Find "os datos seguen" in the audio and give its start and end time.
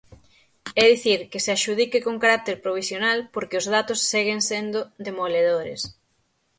3.61-4.39